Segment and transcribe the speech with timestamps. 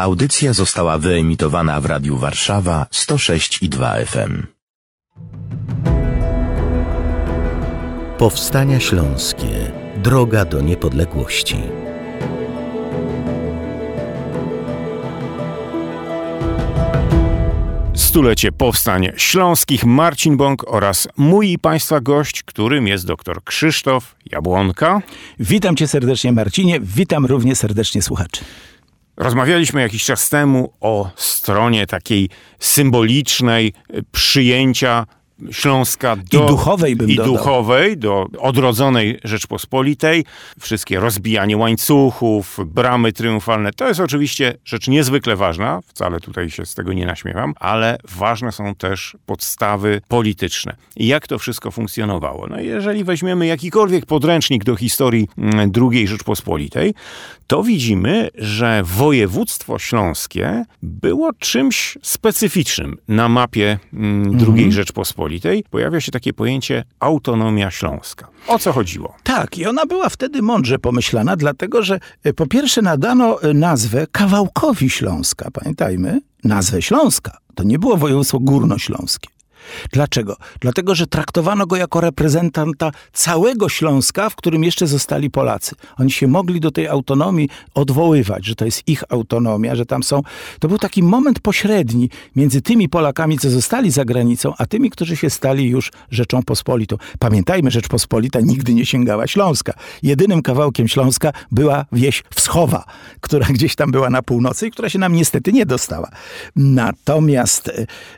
[0.00, 4.46] Audycja została wyemitowana w Radiu Warszawa 106 i 2 FM.
[8.18, 9.72] Powstania Śląskie.
[9.96, 11.56] Droga do niepodległości.
[17.94, 25.02] Stulecie Powstań Śląskich Marcin Bąk oraz mój i Państwa gość, którym jest dr Krzysztof Jabłonka.
[25.38, 28.44] Witam Cię serdecznie Marcinie, witam również serdecznie słuchaczy.
[29.20, 32.28] Rozmawialiśmy jakiś czas temu o stronie takiej
[32.58, 33.72] symbolicznej
[34.12, 35.06] przyjęcia
[35.50, 37.32] Śląska do, I duchowej bym i dodał.
[37.32, 40.24] duchowej, do odrodzonej Rzeczpospolitej.
[40.60, 43.72] Wszystkie rozbijanie łańcuchów, bramy triumfalne.
[43.72, 45.80] To jest oczywiście rzecz niezwykle ważna.
[45.86, 50.76] Wcale tutaj się z tego nie naśmiewam, ale ważne są też podstawy polityczne.
[50.96, 52.46] I jak to wszystko funkcjonowało?
[52.46, 56.94] No jeżeli weźmiemy jakikolwiek podręcznik do historii mm, II Rzeczpospolitej,
[57.46, 65.29] to widzimy, że województwo śląskie było czymś specyficznym na mapie mm, II Rzeczpospolitej.
[65.70, 68.28] Pojawia się takie pojęcie autonomia śląska.
[68.46, 69.14] O co chodziło?
[69.22, 74.06] Tak, i ona była wtedy mądrze pomyślana, dlatego że e, po pierwsze nadano e, nazwę
[74.12, 75.50] kawałkowi Śląska.
[75.50, 77.38] Pamiętajmy, nazwę Śląska.
[77.54, 79.28] To nie było województwo górnośląskie.
[79.92, 80.36] Dlaczego?
[80.60, 85.74] Dlatego, że traktowano go jako reprezentanta całego Śląska, w którym jeszcze zostali Polacy.
[85.98, 90.22] Oni się mogli do tej autonomii odwoływać, że to jest ich autonomia, że tam są.
[90.58, 95.16] To był taki moment pośredni między tymi Polakami, co zostali za granicą, a tymi, którzy
[95.16, 96.96] się stali już Rzeczą Pospolitą.
[97.18, 99.72] Pamiętajmy, Rzeczpospolita nigdy nie sięgała Śląska.
[100.02, 102.84] Jedynym kawałkiem Śląska była wieś Wschowa,
[103.20, 106.08] która gdzieś tam była na północy i która się nam niestety nie dostała.
[106.56, 107.68] Natomiast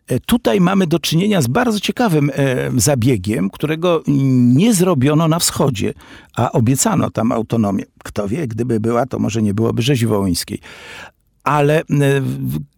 [0.08, 4.03] e, tutaj mamy do czynienia z bardzo ciekawym e, zabiegiem, którego
[4.55, 5.95] nie zrobiono na wschodzie,
[6.37, 7.85] a obiecano tam autonomię.
[8.05, 10.59] Kto wie, gdyby była, to może nie byłoby rzezi wołyńskiej.
[11.45, 11.85] Ale e,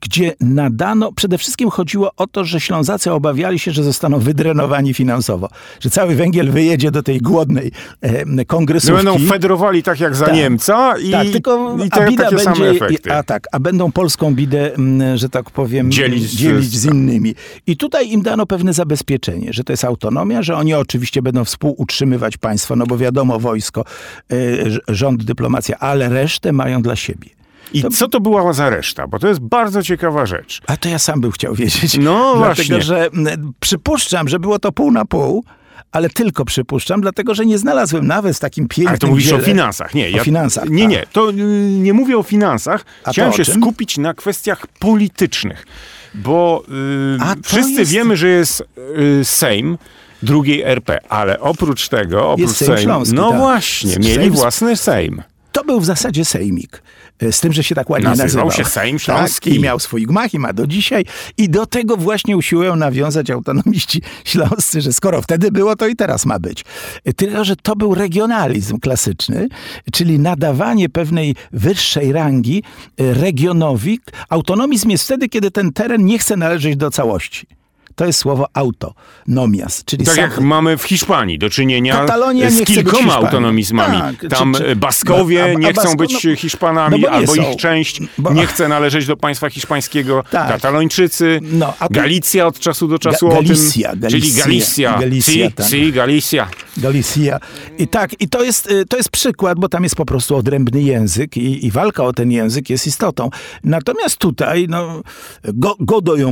[0.01, 5.49] gdzie nadano, przede wszystkim chodziło o to, że Ślązacy obawiali się, że zostaną wydrenowani finansowo,
[5.81, 8.97] że cały węgiel wyjedzie do tej głodnej e, Że kongresówki.
[9.05, 10.35] będą federowali tak jak za Tak.
[10.35, 13.13] Niemca i, tak, tylko i a te, bida takie będzie, efekty.
[13.13, 14.71] A tak, a będą polską bidę,
[15.15, 17.35] że tak powiem, Dzielić z- dzielić z innymi.
[17.67, 22.37] I tutaj im dano pewne zabezpieczenie, że to jest autonomia, że oni oczywiście będą współutrzymywać
[22.37, 23.85] państwo, no bo wiadomo, wojsko,
[24.67, 27.29] ż- rząd, dyplomacja, ale resztę mają dla siebie.
[27.73, 29.07] I co to była za reszta?
[29.07, 30.61] Bo to jest bardzo ciekawa rzecz.
[30.67, 31.99] A to ja sam bym chciał wiedzieć.
[31.99, 32.83] No dlatego, właśnie.
[32.83, 33.09] że
[33.61, 35.45] przypuszczam, że było to pół na pół,
[35.93, 39.39] ale tylko przypuszczam, dlatego, że nie znalazłem nawet w takim pięknym Ale to mówisz o
[39.39, 39.95] finansach.
[39.95, 41.03] Nie, O finansach, Nie, nie.
[41.13, 41.35] To y,
[41.71, 42.85] nie mówię o finansach.
[43.03, 43.55] A to Chciałem o się czym?
[43.61, 45.67] skupić na kwestiach politycznych.
[46.15, 48.65] Bo y, to wszyscy jest- wiemy, że jest
[49.21, 49.79] y, Sejm
[50.23, 53.39] drugiej RP, ale oprócz tego, oprócz Sejm Sejmu, Śląski, no tak.
[53.39, 55.23] właśnie, mieli Sejm- własny Sejm.
[55.53, 56.83] To był w zasadzie sejmik.
[57.21, 58.51] E, Z tym, że się tak ładnie Nazywał nazywał.
[58.51, 59.55] się Sejm Tak, Śląski.
[59.55, 61.05] I miał swój gmach i ma do dzisiaj.
[61.39, 66.27] I do tego właśnie usiłują nawiązać autonomiści śląscy, że skoro wtedy było, to i teraz
[66.27, 66.65] ma być.
[67.05, 69.49] E, Tylko, że to był regionalizm klasyczny,
[69.93, 72.63] czyli nadawanie pewnej wyższej rangi
[73.01, 74.01] e, regionowi.
[74.29, 77.47] Autonomizm jest wtedy, kiedy ten teren nie chce należeć do całości.
[77.97, 82.65] To jest słowo autonomias, czyli Tak sam- jak mamy w Hiszpanii do czynienia Katalonia z
[82.65, 83.99] kilkoma autonomizmami.
[84.21, 87.01] Tak, Tam czy- czy- e, Baskowie no, a- a nie chcą Basko- być no- Hiszpanami,
[87.01, 87.43] no albo są.
[87.51, 90.25] ich część Bo- nie chce należeć do państwa hiszpańskiego.
[90.31, 90.49] Tak.
[90.49, 93.47] Katalończycy, No, a Galicja od czasu do czasu Ga- o tym.
[93.47, 94.99] Galicja, Czyli Galicja, Galicja.
[95.01, 95.67] Galicja, si, tak.
[95.67, 96.49] si, Galicja.
[96.77, 97.39] Galicja.
[97.79, 100.83] I tak, i to jest, y, to jest przykład, bo tam jest po prostu odrębny
[100.83, 103.31] język i, i walka o ten język jest istotą.
[103.65, 105.03] Natomiast tutaj, no,
[105.55, 105.77] go,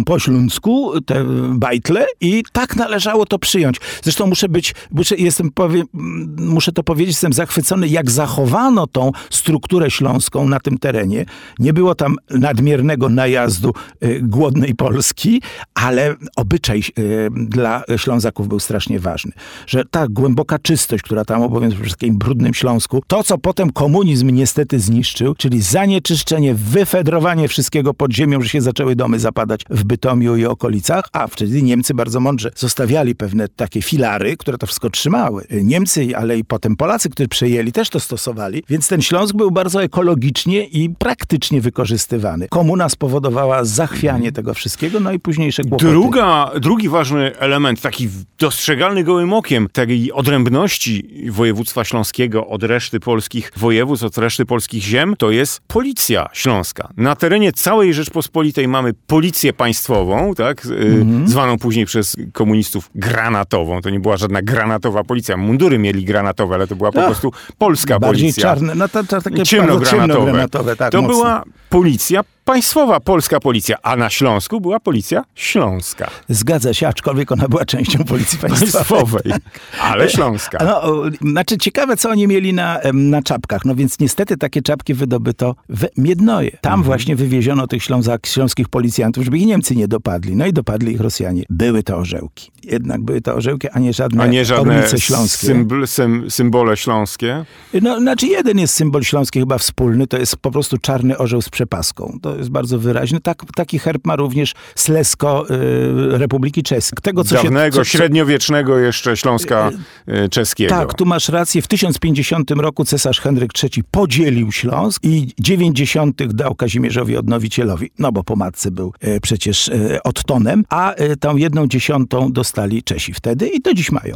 [0.06, 3.81] po śląsku te bajtle i tak należało to przyjąć.
[4.02, 9.12] Zresztą muszę być, muszę, jestem powie, mm, muszę to powiedzieć, jestem zachwycony, jak zachowano tą
[9.31, 11.25] strukturę śląską na tym terenie.
[11.58, 13.72] Nie było tam nadmiernego najazdu
[14.04, 15.42] y, głodnej Polski,
[15.75, 19.32] ale obyczaj y, dla Ślązaków był strasznie ważny.
[19.66, 20.31] Że ta głęboka
[20.62, 25.62] czystość, która tam obowiązuje w takim brudnym Śląsku, to co potem komunizm niestety zniszczył, czyli
[25.62, 31.26] zanieczyszczenie, wyfedrowanie wszystkiego pod ziemią, że się zaczęły domy zapadać w Bytomiu i okolicach, a
[31.26, 35.46] wtedy Niemcy bardzo mądrze zostawiali pewne takie filary, które to wszystko trzymały.
[35.62, 39.82] Niemcy, ale i potem Polacy, którzy przejęli, też to stosowali, więc ten Śląsk był bardzo
[39.82, 42.49] ekologicznie i praktycznie wykorzystywany.
[42.49, 45.87] Komuna spowodowała zachwianie tego wszystkiego, no i późniejsze kłopoty.
[45.87, 48.08] Druga, drugi ważny element, taki
[48.38, 55.14] dostrzegalny gołym okiem tej odrębności województwa śląskiego od reszty polskich województw, od reszty polskich ziem,
[55.19, 56.88] to jest policja śląska.
[56.96, 60.69] Na terenie całej Rzeczpospolitej mamy policję państwową, tak, y,
[61.02, 61.28] Mhm.
[61.28, 63.80] zwaną później przez komunistów granatową.
[63.82, 65.36] To nie była żadna granatowa policja.
[65.36, 68.42] Mundury mieli granatowe, ale to była po Ach, prostu polska Bardziej policja.
[68.42, 71.14] czarne, no to, to takie ciemnogranatowe, tak, to mocno.
[71.16, 71.42] była
[71.72, 77.64] policja państwowa, polska policja, a na Śląsku była policja śląska, Zgadza się, aczkolwiek ona była
[77.64, 79.32] częścią policji państwowej.
[79.80, 80.58] ale śląska.
[80.64, 80.82] No,
[81.20, 83.64] znaczy ciekawe, co oni mieli na, na czapkach.
[83.64, 86.50] No więc niestety takie czapki wydobyto w Miednoje.
[86.50, 86.82] Tam Mhm.
[86.82, 90.36] właśnie wywieziono tych ślązak, śląskich policjantów, żeby ich Niemcy nie dopadli.
[90.36, 91.42] No i dopadli ich Rosjanie.
[91.50, 92.50] Były to orzełki.
[92.64, 95.46] Jednak były to orzełki, a nie żadne, A nie żadne śląskie.
[95.46, 97.44] symbol, sym, symbole śląskie.
[97.82, 101.50] No, znaczy jeden jest symbol śląski chyba wspólny, to jest po prostu czarny orzeł z
[101.67, 102.19] przepaską.
[102.23, 103.20] To jest bardzo wyraźny.
[103.20, 106.99] Tak, taki herb ma również Slesko y, Republiki Czeskiej.
[107.03, 109.70] Tego, co Dawnego, się, co, średniowiecznego jeszcze Śląska
[110.09, 110.75] y, czeskiego.
[110.75, 111.62] Tak, tu masz rację.
[111.62, 118.25] W 1050 roku cesarz Henryk III podzielił Śląsk i 90 dał Kazimierzowi Odnowicielowi, no bo
[118.25, 123.49] po matce był e, przecież e, Ottonem, a e, tą jedną dziesiątą dostali Czesi wtedy
[123.49, 124.15] i do dziś mają.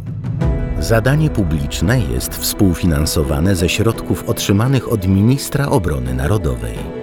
[0.79, 6.96] Zadanie publiczne jest współfinansowane ze środków otrzymanych od ministra obrony narodowej.